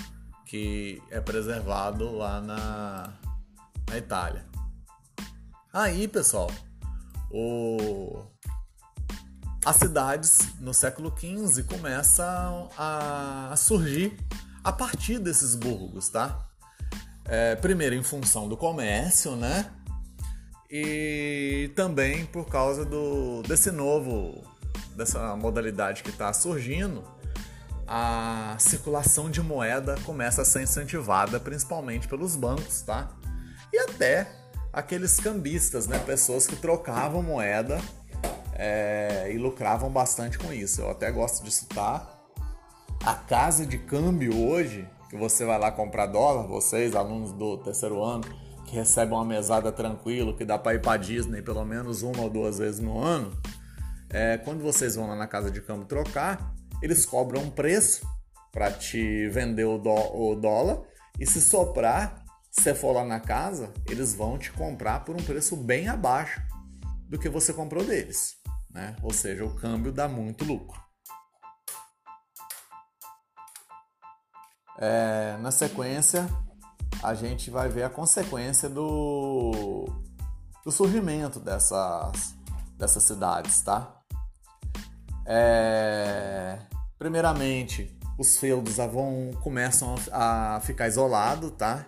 que 0.47 1.03
é 1.11 1.21
preservado 1.21 2.09
lá 2.13 2.41
na, 2.41 3.13
na 3.89 3.99
Itália. 3.99 4.47
Aí, 5.73 6.07
pessoal, 6.07 6.53
o... 7.33 8.33
as 9.65 9.77
cidades 9.77 10.41
no 10.61 10.75
século 10.75 11.13
XV 11.17 11.63
começam 11.63 12.69
a 12.77 13.55
surgir 13.57 14.17
a 14.63 14.71
partir 14.71 15.19
desses 15.19 15.55
burgos, 15.55 16.09
tá? 16.11 16.47
É, 17.25 17.57
primeiro, 17.57 17.95
em 17.95 18.03
função 18.03 18.47
do 18.47 18.57
comércio, 18.57 19.35
né? 19.37 19.71
E 20.71 21.71
também 21.75 22.27
por 22.27 22.47
causa 22.47 22.85
do, 22.85 23.43
desse 23.43 23.71
novo, 23.71 24.45
dessa 24.97 25.35
modalidade 25.37 26.03
que 26.03 26.11
está 26.11 26.33
surgindo, 26.33 27.03
a 27.87 28.57
circulação 28.59 29.31
de 29.31 29.41
moeda 29.41 29.95
começa 30.05 30.43
a 30.43 30.45
ser 30.45 30.63
incentivada 30.63 31.41
principalmente 31.41 32.07
pelos 32.07 32.37
bancos, 32.37 32.83
tá? 32.83 33.11
E 33.73 33.79
até 33.79 34.31
aqueles 34.73 35.19
cambistas, 35.19 35.87
né? 35.87 35.99
Pessoas 36.01 36.47
que 36.47 36.57
trocavam 36.57 37.23
moeda 37.23 37.81
é, 38.55 39.31
e 39.33 39.39
lucravam 39.39 39.91
bastante 39.91 40.39
com 40.39 40.53
isso. 40.53 40.81
Eu 40.81 40.91
até 40.91 41.11
gosto 41.11 41.45
de 41.45 41.53
citar 41.53 42.23
a 43.05 43.15
casa 43.15 43.67
de 43.67 43.79
câmbio 43.79 44.49
hoje 44.49 44.89
que 45.11 45.17
você 45.17 45.45
vai 45.45 45.59
lá 45.59 45.71
comprar 45.71 46.07
dólar, 46.07 46.47
vocês, 46.47 46.97
alunos 46.97 47.33
do 47.33 47.59
terceiro 47.59 48.03
ano, 48.03 48.25
que 48.65 48.75
recebem 48.75 49.15
uma 49.15 49.25
mesada 49.25 49.71
tranquilo, 49.71 50.37
que 50.37 50.45
dá 50.45 50.59
para 50.59 50.75
ir 50.75 50.81
para 50.81 50.97
Disney 50.97 51.43
pelo 51.43 51.65
menos 51.65 52.03
uma 52.03 52.23
ou 52.23 52.31
duas 52.31 52.59
vezes 52.59 52.81
no 52.81 53.01
ano, 53.01 53.31
é, 54.11 54.39
quando 54.39 54.63
vocês 54.63 54.97
vão 54.97 55.07
lá 55.07 55.15
na 55.15 55.27
casa 55.27 55.51
de 55.51 55.61
câmbio 55.61 55.87
trocar, 55.87 56.55
eles 56.83 57.07
cobram 57.07 57.43
um 57.43 57.51
preço 57.51 58.07
para 58.51 58.71
te 58.71 59.29
vender 59.29 59.65
o, 59.65 59.79
dó, 59.79 60.13
o 60.15 60.35
dólar 60.35 60.83
e 61.19 61.27
se 61.27 61.41
soprar, 61.41 62.25
se 62.51 62.75
for 62.75 62.93
lá 62.93 63.05
na 63.05 63.21
casa, 63.21 63.73
eles 63.89 64.15
vão 64.15 64.39
te 64.39 64.53
comprar 64.53 65.05
por 65.05 65.15
um 65.15 65.23
preço 65.23 65.57
bem 65.57 65.89
abaixo 65.89 66.41
do 67.09 67.19
que 67.19 67.29
você 67.29 67.53
comprou 67.53 67.85
deles, 67.85 68.37
né? 68.75 68.97
Ou 69.03 69.13
seja, 69.13 69.45
o 69.45 69.55
câmbio 69.55 69.93
dá 69.93 70.09
muito 70.09 70.45
lucro. 70.45 70.83
É, 74.77 75.37
na 75.41 75.53
sequência, 75.53 76.29
a 77.01 77.15
gente 77.15 77.49
vai 77.51 77.69
ver 77.69 77.85
a 77.85 77.89
consequência 77.91 78.69
do, 78.69 79.89
do 80.65 80.73
surgimento 80.73 81.39
dessas, 81.39 82.35
dessas 82.77 83.05
cidades, 83.05 83.63
tá? 83.63 84.01
É, 85.25 86.59
primeiramente, 86.99 87.97
os 88.19 88.37
feudos 88.37 88.77
vão, 88.77 89.31
começam 89.43 89.95
a 90.11 90.61
ficar 90.63 90.89
isolados, 90.89 91.53
tá? 91.53 91.87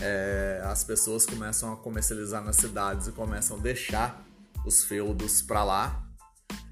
É, 0.00 0.62
as 0.64 0.84
pessoas 0.84 1.26
começam 1.26 1.72
a 1.72 1.76
comercializar 1.76 2.42
nas 2.42 2.56
cidades 2.56 3.08
e 3.08 3.12
começam 3.12 3.56
a 3.56 3.60
deixar 3.60 4.24
os 4.64 4.84
feudos 4.84 5.42
para 5.42 5.64
lá. 5.64 6.06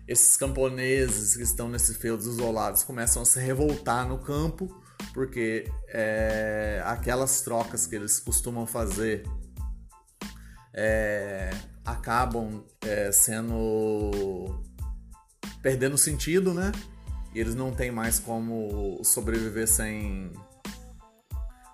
Esses 0.07 0.37
camponeses 0.37 1.37
que 1.37 1.43
estão 1.43 1.69
nesses 1.69 1.97
feudos 1.97 2.27
isolados 2.27 2.83
começam 2.83 3.23
a 3.23 3.25
se 3.25 3.39
revoltar 3.41 4.09
no 4.09 4.19
campo 4.19 4.83
porque 5.13 5.71
é, 5.89 6.83
aquelas 6.85 7.43
trocas 7.43 7.87
que 7.87 7.97
eles 7.97 8.19
costumam 8.21 8.67
fazer 8.67 9.25
é, 10.75 11.51
acabam 11.85 12.65
é, 12.83 13.13
sendo 13.13 14.63
perdendo 15.61 15.99
sentido, 15.99 16.55
né? 16.55 16.73
E 17.35 17.41
eles 17.41 17.55
não 17.55 17.73
têm 17.73 17.91
mais 17.91 18.19
como 18.19 19.03
sobreviver 19.05 19.69
sem 19.69 20.33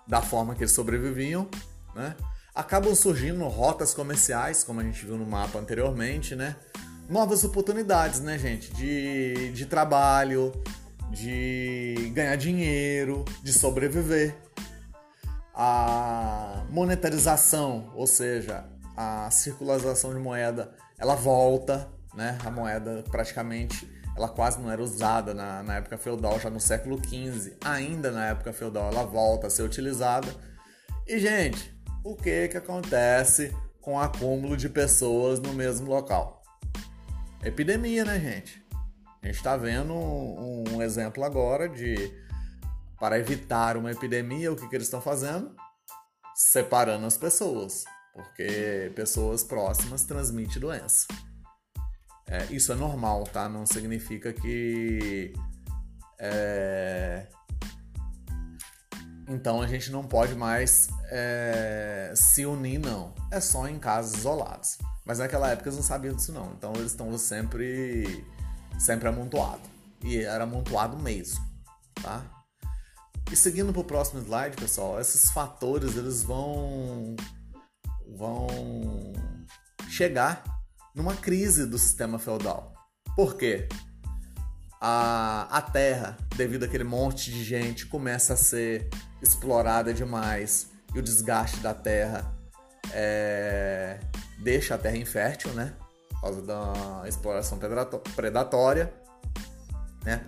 da 0.07 0.21
forma 0.21 0.55
que 0.55 0.63
eles 0.63 0.73
sobreviviam, 0.73 1.49
né? 1.95 2.15
Acabam 2.53 2.93
surgindo 2.95 3.47
rotas 3.47 3.93
comerciais, 3.93 4.63
como 4.63 4.81
a 4.81 4.83
gente 4.83 5.05
viu 5.05 5.17
no 5.17 5.25
mapa 5.25 5.59
anteriormente, 5.59 6.35
né? 6.35 6.55
Novas 7.07 7.43
oportunidades, 7.43 8.19
né, 8.19 8.37
gente? 8.37 8.73
De, 8.73 9.51
de 9.51 9.65
trabalho, 9.65 10.51
de 11.09 12.11
ganhar 12.13 12.35
dinheiro, 12.35 13.25
de 13.43 13.53
sobreviver. 13.53 14.35
A 15.53 16.63
monetarização, 16.69 17.91
ou 17.95 18.07
seja, 18.07 18.65
a 18.95 19.29
circulação 19.31 20.13
de 20.13 20.19
moeda, 20.19 20.73
ela 20.97 21.15
volta, 21.15 21.89
né? 22.13 22.37
A 22.45 22.51
moeda 22.51 23.03
praticamente 23.09 23.87
ela 24.19 24.27
quase 24.27 24.59
não 24.59 24.69
era 24.69 24.83
usada 24.83 25.33
na, 25.33 25.63
na 25.63 25.77
época 25.77 25.97
feudal, 25.97 26.37
já 26.41 26.49
no 26.49 26.59
século 26.59 26.99
XV, 27.01 27.55
ainda 27.63 28.11
na 28.11 28.27
época 28.27 28.51
feudal, 28.51 28.91
ela 28.91 29.05
volta 29.05 29.47
a 29.47 29.49
ser 29.49 29.63
utilizada. 29.63 30.27
E, 31.07 31.17
gente, 31.17 31.73
o 32.09 32.15
que, 32.15 32.47
que 32.47 32.57
acontece 32.57 33.55
com 33.79 33.93
o 33.93 33.99
acúmulo 33.99 34.57
de 34.57 34.67
pessoas 34.67 35.39
no 35.39 35.53
mesmo 35.53 35.87
local? 35.87 36.41
Epidemia, 37.43 38.03
né, 38.03 38.19
gente? 38.19 38.65
A 39.21 39.27
gente 39.27 39.35
está 39.35 39.55
vendo 39.55 39.93
um, 39.93 40.63
um, 40.75 40.81
exemplo 40.81 41.23
agora 41.23 41.69
de 41.69 42.11
para 42.99 43.19
evitar 43.19 43.77
uma 43.77 43.91
epidemia, 43.91 44.51
o 44.51 44.55
que, 44.55 44.67
que 44.67 44.75
eles 44.75 44.87
estão 44.87 44.99
fazendo? 44.99 45.55
Separando 46.35 47.05
as 47.05 47.15
pessoas, 47.15 47.83
porque 48.13 48.91
pessoas 48.95 49.43
próximas 49.43 50.03
transmitem 50.03 50.59
doença. 50.59 51.05
É, 52.27 52.45
isso 52.51 52.71
é 52.71 52.75
normal, 52.75 53.23
tá? 53.25 53.47
Não 53.47 53.65
significa 53.67 54.33
que. 54.33 55.33
É... 56.19 57.27
Então 59.29 59.61
a 59.61 59.67
gente 59.67 59.91
não 59.91 60.03
pode 60.03 60.33
mais 60.33 60.87
é, 61.11 62.11
se 62.15 62.47
unir, 62.47 62.79
não. 62.79 63.13
É 63.31 63.39
só 63.39 63.67
em 63.67 63.77
casos 63.77 64.17
isolados. 64.17 64.79
Mas 65.05 65.19
naquela 65.19 65.49
época 65.49 65.69
eles 65.69 65.77
não 65.77 65.83
sabiam 65.83 66.15
disso, 66.15 66.33
não. 66.33 66.51
Então 66.53 66.73
eles 66.73 66.91
estão 66.91 67.15
sempre, 67.17 68.25
sempre 68.79 69.07
amontoados. 69.07 69.69
E 70.03 70.17
era 70.17 70.45
amontoado 70.45 70.97
mesmo, 70.97 71.45
tá? 72.01 72.23
E 73.31 73.35
seguindo 73.35 73.71
para 73.71 73.81
o 73.81 73.85
próximo 73.85 74.21
slide, 74.21 74.55
pessoal, 74.55 74.99
esses 74.99 75.29
fatores 75.29 75.95
eles 75.95 76.23
vão 76.23 77.15
vão 78.17 78.47
chegar 79.87 80.43
numa 80.95 81.15
crise 81.15 81.67
do 81.67 81.77
sistema 81.77 82.17
feudal. 82.17 82.73
Por 83.15 83.37
quê? 83.37 83.67
A, 84.81 85.47
a 85.51 85.61
terra, 85.61 86.17
devido 86.35 86.63
àquele 86.63 86.85
monte 86.85 87.31
de 87.31 87.43
gente, 87.43 87.85
começa 87.85 88.33
a 88.33 88.37
ser 88.37 88.89
explorada 89.21 89.93
demais 89.93 90.69
e 90.93 90.99
o 90.99 91.01
desgaste 91.01 91.59
da 91.59 91.73
terra 91.73 92.33
é, 92.93 93.99
deixa 94.39 94.75
a 94.75 94.77
terra 94.77 94.97
infértil, 94.97 95.51
né? 95.53 95.73
Por 96.09 96.21
causa 96.21 96.41
da 96.41 97.03
exploração 97.07 97.59
predatória, 98.15 98.93
né? 100.03 100.25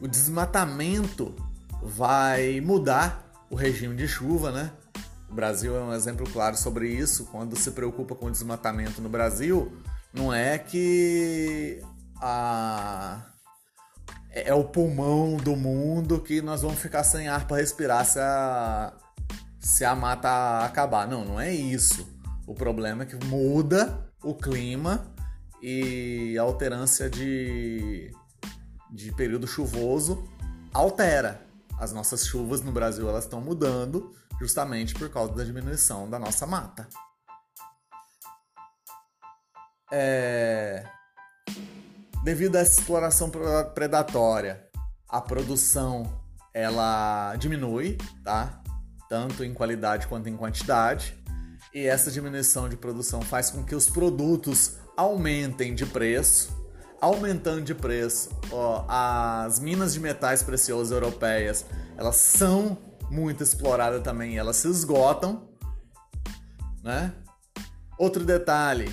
O 0.00 0.06
desmatamento 0.06 1.34
vai 1.82 2.60
mudar 2.60 3.24
o 3.48 3.54
regime 3.54 3.94
de 3.96 4.06
chuva, 4.06 4.50
né? 4.50 4.70
O 5.30 5.34
Brasil 5.34 5.76
é 5.76 5.80
um 5.80 5.92
exemplo 5.92 6.28
claro 6.30 6.56
sobre 6.56 6.88
isso. 6.88 7.26
Quando 7.26 7.56
se 7.56 7.70
preocupa 7.70 8.14
com 8.14 8.26
o 8.26 8.30
desmatamento 8.30 9.00
no 9.00 9.08
Brasil, 9.08 9.76
não 10.12 10.32
é 10.32 10.58
que 10.58 11.80
a 12.20 13.22
é, 14.36 14.50
é 14.50 14.54
o 14.54 14.64
pulmão 14.64 15.38
do 15.38 15.56
mundo 15.56 16.20
que 16.20 16.42
nós 16.42 16.60
vamos 16.60 16.78
ficar 16.78 17.02
sem 17.02 17.26
ar 17.26 17.46
para 17.46 17.56
respirar 17.56 18.04
se 18.04 18.18
a 18.20 18.92
se 19.58 19.84
a 19.84 19.96
mata 19.96 20.64
acabar. 20.64 21.08
Não, 21.08 21.24
não 21.24 21.40
é 21.40 21.52
isso. 21.52 22.06
O 22.46 22.54
problema 22.54 23.02
é 23.02 23.06
que 23.06 23.16
muda 23.26 24.06
o 24.22 24.34
clima 24.34 25.12
e 25.60 26.36
a 26.38 26.42
alterância 26.42 27.10
de, 27.10 28.12
de 28.92 29.10
período 29.12 29.46
chuvoso 29.46 30.28
altera. 30.72 31.44
As 31.80 31.92
nossas 31.92 32.26
chuvas 32.26 32.62
no 32.62 32.70
Brasil 32.70 33.08
elas 33.08 33.24
estão 33.24 33.40
mudando 33.40 34.14
justamente 34.38 34.94
por 34.94 35.08
causa 35.10 35.32
da 35.34 35.42
diminuição 35.42 36.08
da 36.08 36.18
nossa 36.18 36.46
mata. 36.46 36.86
É... 39.90 40.95
Devido 42.26 42.56
a 42.56 42.58
essa 42.58 42.80
exploração 42.80 43.30
predatória, 43.72 44.68
a 45.08 45.20
produção 45.20 46.24
ela 46.52 47.36
diminui, 47.36 47.96
tá? 48.24 48.64
Tanto 49.08 49.44
em 49.44 49.54
qualidade 49.54 50.08
quanto 50.08 50.28
em 50.28 50.36
quantidade. 50.36 51.16
E 51.72 51.86
essa 51.86 52.10
diminuição 52.10 52.68
de 52.68 52.76
produção 52.76 53.22
faz 53.22 53.50
com 53.50 53.62
que 53.62 53.76
os 53.76 53.88
produtos 53.88 54.72
aumentem 54.96 55.72
de 55.72 55.86
preço. 55.86 56.50
Aumentando 57.00 57.62
de 57.62 57.76
preço, 57.76 58.30
ó, 58.50 58.84
as 58.88 59.60
minas 59.60 59.94
de 59.94 60.00
metais 60.00 60.42
preciosos 60.42 60.90
europeias, 60.90 61.64
elas 61.96 62.16
são 62.16 62.76
muito 63.08 63.44
exploradas 63.44 64.02
também, 64.02 64.36
elas 64.36 64.56
se 64.56 64.66
esgotam, 64.66 65.48
né? 66.82 67.12
Outro 67.96 68.24
detalhe, 68.24 68.92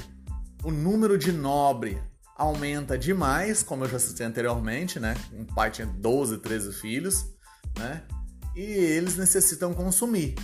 o 0.63 0.69
número 0.69 1.17
de 1.17 1.31
nobre 1.31 1.99
aumenta 2.35 2.97
demais, 2.97 3.63
como 3.63 3.85
eu 3.85 3.89
já 3.89 3.99
citei 3.99 4.25
anteriormente, 4.25 4.99
né? 4.99 5.15
Um 5.33 5.45
pai 5.45 5.71
tinha 5.71 5.87
12, 5.87 6.39
13 6.39 6.73
filhos, 6.73 7.25
né? 7.77 8.03
E 8.55 8.61
eles 8.61 9.17
necessitam 9.17 9.73
consumir. 9.73 10.35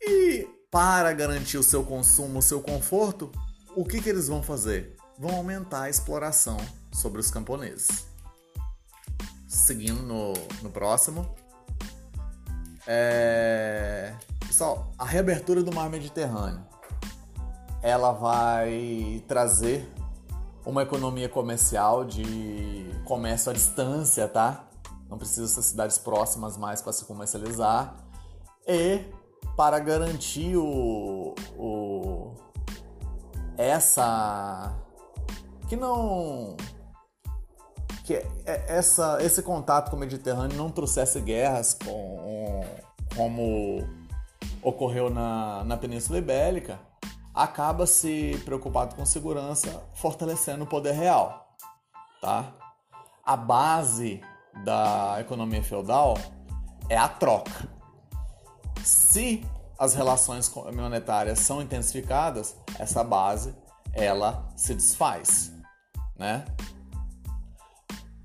E 0.00 0.48
para 0.70 1.12
garantir 1.12 1.58
o 1.58 1.62
seu 1.62 1.84
consumo, 1.84 2.38
o 2.38 2.42
seu 2.42 2.60
conforto, 2.60 3.30
o 3.76 3.84
que, 3.84 4.00
que 4.00 4.08
eles 4.08 4.28
vão 4.28 4.42
fazer? 4.42 4.96
Vão 5.18 5.36
aumentar 5.36 5.82
a 5.82 5.90
exploração 5.90 6.56
sobre 6.92 7.20
os 7.20 7.30
camponeses. 7.30 8.06
Seguindo 9.46 10.02
no, 10.02 10.32
no 10.62 10.70
próximo. 10.70 11.34
É... 12.86 14.14
Pessoal, 14.46 14.92
a 14.98 15.04
reabertura 15.04 15.62
do 15.62 15.72
mar 15.72 15.88
Mediterrâneo 15.88 16.72
ela 17.82 18.12
vai 18.12 19.22
trazer 19.26 19.90
uma 20.64 20.82
economia 20.82 21.28
comercial 21.28 22.04
de 22.04 22.86
comércio 23.04 23.50
à 23.50 23.54
distância, 23.54 24.28
tá? 24.28 24.64
Não 25.08 25.18
precisa 25.18 25.46
ser 25.46 25.62
cidades 25.62 25.98
próximas 25.98 26.56
mais 26.56 26.80
para 26.80 26.92
se 26.92 27.04
comercializar. 27.04 27.96
E 28.66 29.00
para 29.56 29.78
garantir 29.78 30.56
o, 30.56 31.34
o 31.58 32.34
essa 33.56 34.72
que 35.68 35.76
não 35.76 36.56
que 38.04 38.24
essa 38.44 39.18
esse 39.20 39.42
contato 39.42 39.90
com 39.90 39.96
o 39.96 40.00
Mediterrâneo 40.00 40.56
não 40.56 40.70
trouxesse 40.70 41.20
guerras 41.20 41.74
com, 41.74 42.64
como 43.14 43.86
ocorreu 44.62 45.10
na, 45.10 45.64
na 45.64 45.76
Península 45.76 46.18
Ibérica 46.18 46.78
acaba 47.34 47.86
se 47.86 48.40
preocupado 48.44 48.94
com 48.94 49.06
segurança, 49.06 49.82
fortalecendo 49.94 50.64
o 50.64 50.66
poder 50.66 50.92
real, 50.92 51.56
tá? 52.20 52.52
A 53.24 53.36
base 53.36 54.20
da 54.64 55.16
economia 55.20 55.62
feudal 55.62 56.16
é 56.88 56.96
a 56.96 57.08
troca. 57.08 57.68
Se 58.84 59.44
as 59.78 59.94
relações 59.94 60.52
monetárias 60.54 61.38
são 61.38 61.62
intensificadas, 61.62 62.56
essa 62.78 63.02
base 63.02 63.54
ela 63.92 64.48
se 64.56 64.74
desfaz, 64.74 65.52
né? 66.16 66.44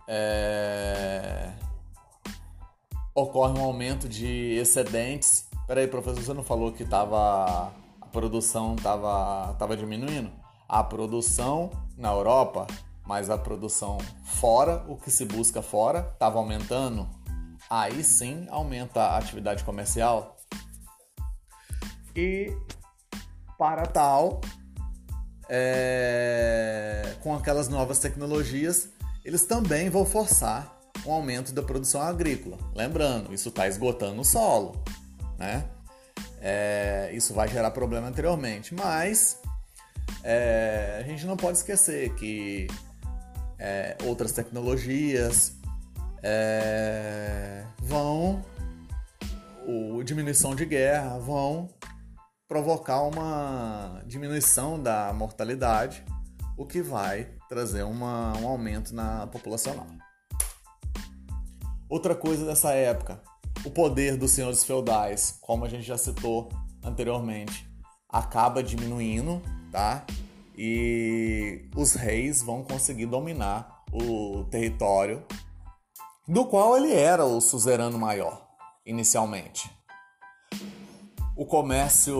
É... 0.07 1.51
Ocorre 3.13 3.59
um 3.59 3.63
aumento 3.63 4.07
de 4.07 4.55
excedentes. 4.55 5.47
Peraí, 5.65 5.87
professor, 5.87 6.21
você 6.21 6.33
não 6.33 6.43
falou 6.43 6.71
que 6.71 6.83
estava 6.83 7.73
produção 8.11 8.75
estava 8.75 9.53
tava 9.55 9.77
diminuindo. 9.77 10.31
A 10.67 10.83
produção 10.83 11.71
na 11.97 12.11
Europa, 12.11 12.67
mas 13.05 13.29
a 13.29 13.37
produção 13.37 13.97
fora, 14.23 14.83
o 14.87 14.97
que 14.97 15.09
se 15.09 15.25
busca 15.25 15.61
fora, 15.61 16.09
estava 16.13 16.37
aumentando. 16.37 17.07
Aí 17.69 18.03
sim 18.03 18.47
aumenta 18.49 19.01
a 19.01 19.17
atividade 19.17 19.63
comercial. 19.63 20.37
E 22.15 22.51
para 23.57 23.85
tal, 23.85 24.41
é, 25.49 27.15
com 27.21 27.33
aquelas 27.33 27.69
novas 27.69 27.99
tecnologias, 27.99 28.89
eles 29.23 29.45
também 29.45 29.89
vão 29.89 30.05
forçar 30.05 30.75
um 31.05 31.11
aumento 31.11 31.53
da 31.53 31.61
produção 31.61 32.01
agrícola. 32.01 32.57
Lembrando, 32.75 33.33
isso 33.33 33.49
está 33.49 33.67
esgotando 33.67 34.21
o 34.21 34.25
solo, 34.25 34.81
né? 35.37 35.69
É, 36.41 37.09
isso 37.13 37.33
vai 37.33 37.47
gerar 37.47 37.71
problema 37.71 38.07
anteriormente. 38.07 38.73
Mas 38.73 39.41
é, 40.23 40.97
a 40.99 41.03
gente 41.03 41.25
não 41.25 41.37
pode 41.37 41.57
esquecer 41.57 42.13
que 42.15 42.67
é, 43.59 43.97
outras 44.03 44.31
tecnologias 44.31 45.55
é, 46.23 47.63
vão, 47.79 48.43
o 49.65 50.03
diminuição 50.03 50.55
de 50.55 50.65
guerra, 50.65 51.17
vão 51.19 51.69
provocar 52.47 53.01
uma 53.01 54.01
diminuição 54.05 54.81
da 54.81 55.11
mortalidade, 55.13 56.03
o 56.57 56.65
que 56.65 56.81
vai 56.81 57.29
trazer 57.49 57.83
uma, 57.83 58.37
um 58.37 58.47
aumento 58.47 58.95
na 58.95 59.27
populacional. 59.27 59.87
Outra 61.89 62.15
coisa 62.15 62.45
dessa 62.45 62.71
época, 62.71 63.21
o 63.67 63.71
poder 63.71 64.15
dos 64.15 64.31
senhores 64.31 64.63
feudais, 64.63 65.37
como 65.41 65.65
a 65.65 65.69
gente 65.69 65.83
já 65.83 65.97
citou 65.97 66.49
anteriormente, 66.83 67.69
acaba 68.09 68.63
diminuindo, 68.63 69.41
tá? 69.71 70.05
E 70.57 71.69
os 71.75 71.93
reis 71.93 72.41
vão 72.41 72.63
conseguir 72.63 73.05
dominar 73.05 73.83
o 73.91 74.45
território 74.45 75.23
do 76.27 76.45
qual 76.45 76.77
ele 76.77 76.93
era 76.93 77.25
o 77.25 77.41
suzerano 77.41 77.99
maior 77.99 78.47
inicialmente. 78.85 79.69
O 81.35 81.45
comércio 81.45 82.15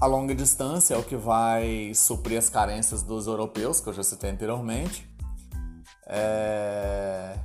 a 0.00 0.06
longa 0.06 0.34
distância 0.34 0.94
é 0.94 0.96
o 0.96 1.02
que 1.02 1.16
vai 1.16 1.92
suprir 1.94 2.38
as 2.38 2.48
carências 2.48 3.02
dos 3.02 3.26
europeus, 3.26 3.80
que 3.80 3.88
eu 3.88 3.92
já 3.92 4.02
citei 4.02 4.30
anteriormente. 4.30 5.08
É... 6.06 7.36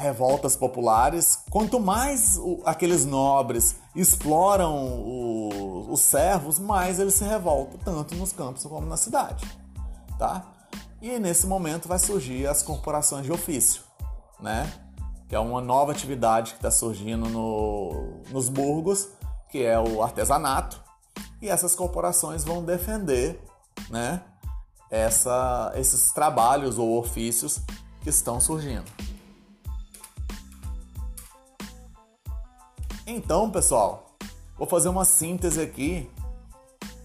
Revoltas 0.00 0.56
populares. 0.56 1.44
Quanto 1.50 1.78
mais 1.78 2.38
o, 2.38 2.62
aqueles 2.64 3.04
nobres 3.04 3.76
exploram 3.94 4.74
o, 4.74 5.92
os 5.92 6.00
servos, 6.00 6.58
mais 6.58 6.98
eles 6.98 7.14
se 7.14 7.24
revoltam, 7.24 7.78
tanto 7.84 8.14
nos 8.14 8.32
campos 8.32 8.64
como 8.64 8.86
na 8.86 8.96
cidade. 8.96 9.46
Tá? 10.18 10.44
E 11.02 11.18
nesse 11.18 11.46
momento 11.46 11.86
vai 11.86 11.98
surgir 11.98 12.46
as 12.46 12.62
corporações 12.62 13.24
de 13.24 13.32
ofício, 13.32 13.82
né? 14.40 14.72
que 15.28 15.34
é 15.34 15.38
uma 15.38 15.60
nova 15.60 15.92
atividade 15.92 16.52
que 16.52 16.58
está 16.58 16.70
surgindo 16.70 17.28
no, 17.28 18.22
nos 18.30 18.48
burgos, 18.48 19.08
que 19.50 19.62
é 19.62 19.78
o 19.78 20.02
artesanato 20.02 20.80
e 21.42 21.48
essas 21.48 21.74
corporações 21.74 22.44
vão 22.44 22.62
defender 22.62 23.40
né, 23.88 24.22
essa, 24.90 25.72
esses 25.74 26.12
trabalhos 26.12 26.78
ou 26.78 26.98
ofícios 26.98 27.60
que 28.02 28.10
estão 28.10 28.40
surgindo. 28.40 28.84
Então, 33.12 33.50
pessoal, 33.50 34.06
vou 34.56 34.68
fazer 34.68 34.88
uma 34.88 35.04
síntese 35.04 35.60
aqui 35.60 36.08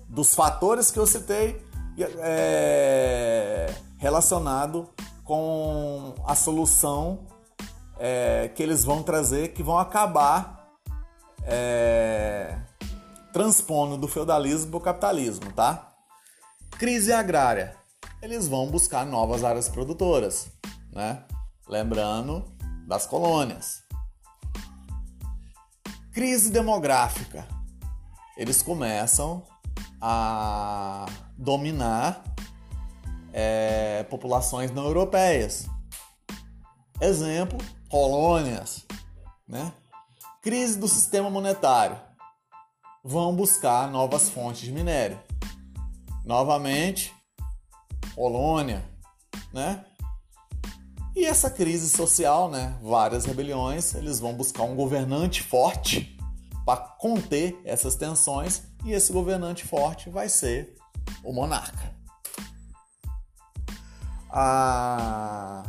dos 0.08 0.36
fatores 0.36 0.92
que 0.92 1.00
eu 1.00 1.08
citei 1.08 1.60
é, 2.20 3.74
relacionado 3.98 4.88
com 5.24 6.14
a 6.24 6.36
solução 6.36 7.26
é, 7.98 8.52
que 8.54 8.62
eles 8.62 8.84
vão 8.86 9.02
trazer, 9.02 9.54
que 9.54 9.64
vão 9.64 9.80
acabar 9.80 10.76
é, 11.44 12.56
transpondo 13.34 13.98
do 13.98 14.08
feudalismo 14.08 14.70
para 14.70 14.78
o 14.78 14.82
capitalismo, 14.82 15.52
tá? 15.54 15.92
Crise 16.78 17.12
agrária. 17.12 17.76
Eles 18.22 18.48
vão 18.48 18.68
buscar 18.68 19.08
novas 19.08 19.44
áreas 19.44 19.68
produtoras, 19.68 20.52
né? 20.94 21.24
Lembrando 21.68 22.46
das 22.88 23.08
colônias. 23.08 23.85
Crise 26.16 26.50
demográfica. 26.50 27.46
Eles 28.38 28.62
começam 28.62 29.46
a 30.00 31.06
dominar 31.38 32.24
é, 33.34 34.02
populações 34.04 34.72
não 34.72 34.86
europeias. 34.86 35.68
Exemplo, 37.02 37.60
colônias, 37.90 38.86
né? 39.46 39.74
Crise 40.42 40.80
do 40.80 40.88
sistema 40.88 41.30
monetário 41.30 42.00
vão 43.04 43.36
buscar 43.36 43.92
novas 43.92 44.30
fontes 44.30 44.62
de 44.62 44.72
minério. 44.72 45.20
Novamente, 46.24 47.14
Polônia, 48.16 48.90
né? 49.52 49.84
E 51.16 51.26
essa 51.26 51.50
crise 51.50 51.90
social, 51.90 52.50
né? 52.50 52.78
Várias 52.84 53.24
rebeliões, 53.24 53.96
eles 53.96 54.20
vão 54.20 54.34
buscar 54.34 54.64
um 54.64 54.76
governante 54.76 55.42
forte 55.42 56.18
para 56.66 56.76
conter 56.76 57.58
essas 57.64 57.96
tensões 57.96 58.64
e 58.84 58.92
esse 58.92 59.14
governante 59.14 59.66
forte 59.66 60.10
vai 60.10 60.28
ser 60.28 60.76
o 61.24 61.32
monarca. 61.32 61.96
A, 64.30 65.64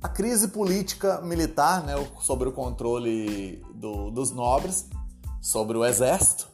a 0.00 0.08
crise 0.08 0.46
política 0.48 1.20
militar, 1.22 1.82
né, 1.82 1.94
sobre 2.20 2.48
o 2.48 2.52
controle 2.52 3.60
do, 3.74 4.12
dos 4.12 4.30
nobres, 4.30 4.88
sobre 5.40 5.76
o 5.76 5.84
exército, 5.84 6.48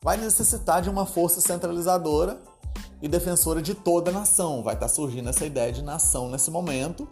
vai 0.00 0.16
necessitar 0.16 0.80
de 0.80 0.88
uma 0.88 1.04
força 1.04 1.40
centralizadora 1.40 2.40
e 3.00 3.08
defensora 3.08 3.62
de 3.62 3.74
toda 3.74 4.10
a 4.10 4.14
nação. 4.14 4.62
Vai 4.62 4.74
estar 4.74 4.88
surgindo 4.88 5.28
essa 5.28 5.46
ideia 5.46 5.72
de 5.72 5.82
nação 5.82 6.28
nesse 6.28 6.50
momento 6.50 7.08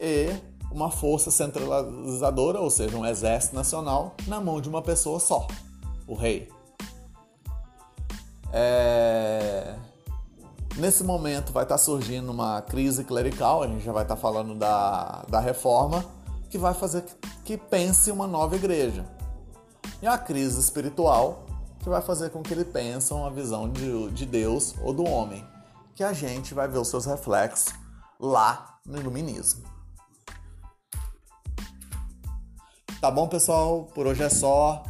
e 0.00 0.28
uma 0.70 0.90
força 0.90 1.30
centralizadora, 1.30 2.60
ou 2.60 2.70
seja, 2.70 2.96
um 2.96 3.06
exército 3.06 3.54
nacional, 3.54 4.14
na 4.26 4.40
mão 4.40 4.60
de 4.60 4.68
uma 4.68 4.82
pessoa 4.82 5.18
só, 5.18 5.46
o 6.06 6.14
rei. 6.14 6.48
É... 8.52 9.74
Nesse 10.76 11.02
momento 11.02 11.52
vai 11.52 11.64
estar 11.64 11.78
surgindo 11.78 12.30
uma 12.30 12.62
crise 12.62 13.02
clerical, 13.02 13.62
a 13.62 13.66
gente 13.66 13.84
já 13.84 13.92
vai 13.92 14.04
estar 14.04 14.16
falando 14.16 14.54
da, 14.54 15.24
da 15.28 15.40
reforma, 15.40 16.04
que 16.48 16.56
vai 16.56 16.72
fazer 16.72 17.04
que 17.44 17.56
pense 17.56 18.10
uma 18.10 18.26
nova 18.26 18.54
igreja 18.56 19.04
e 20.00 20.06
a 20.06 20.16
crise 20.16 20.60
espiritual, 20.60 21.46
que 21.80 21.88
vai 21.88 22.02
fazer 22.02 22.30
com 22.30 22.42
que 22.42 22.52
ele 22.52 22.64
pense 22.64 23.12
uma 23.12 23.30
visão 23.30 23.70
de, 23.70 24.10
de 24.10 24.26
Deus 24.26 24.74
ou 24.82 24.92
do 24.92 25.04
homem, 25.04 25.44
que 25.94 26.02
a 26.02 26.12
gente 26.12 26.54
vai 26.54 26.68
ver 26.68 26.78
os 26.78 26.88
seus 26.88 27.06
reflexos 27.06 27.72
lá 28.18 28.78
no 28.84 28.98
iluminismo. 28.98 29.62
Tá 33.00 33.10
bom, 33.10 33.28
pessoal? 33.28 33.84
Por 33.94 34.06
hoje 34.06 34.22
é 34.22 34.28
só. 34.28 34.82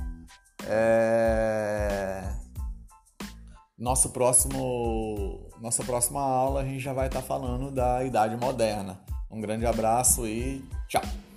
É... 0.66 2.22
Nosso 3.76 4.10
próximo, 4.10 5.48
nossa 5.60 5.84
próxima 5.84 6.20
aula 6.20 6.62
a 6.62 6.64
gente 6.64 6.80
já 6.80 6.92
vai 6.92 7.06
estar 7.06 7.22
falando 7.22 7.70
da 7.70 8.02
Idade 8.02 8.36
Moderna. 8.36 8.98
Um 9.30 9.40
grande 9.40 9.66
abraço 9.66 10.26
e 10.26 10.64
tchau! 10.88 11.27